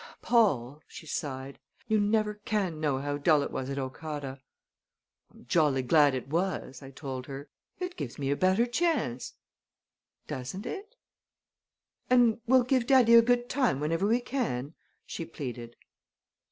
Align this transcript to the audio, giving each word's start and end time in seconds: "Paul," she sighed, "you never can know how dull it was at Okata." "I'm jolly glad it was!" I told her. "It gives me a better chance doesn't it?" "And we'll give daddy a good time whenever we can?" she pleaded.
"Paul," 0.23 0.81
she 0.87 1.05
sighed, 1.05 1.59
"you 1.87 1.99
never 1.99 2.33
can 2.43 2.79
know 2.79 2.97
how 2.97 3.19
dull 3.19 3.43
it 3.43 3.51
was 3.51 3.69
at 3.69 3.77
Okata." 3.77 4.41
"I'm 5.31 5.45
jolly 5.45 5.83
glad 5.83 6.15
it 6.15 6.27
was!" 6.27 6.81
I 6.81 6.89
told 6.89 7.27
her. 7.27 7.49
"It 7.77 7.97
gives 7.97 8.17
me 8.17 8.31
a 8.31 8.35
better 8.35 8.65
chance 8.65 9.35
doesn't 10.25 10.65
it?" 10.65 10.95
"And 12.09 12.41
we'll 12.47 12.63
give 12.63 12.87
daddy 12.87 13.13
a 13.13 13.21
good 13.21 13.47
time 13.47 13.79
whenever 13.79 14.07
we 14.07 14.21
can?" 14.21 14.73
she 15.05 15.23
pleaded. 15.23 15.75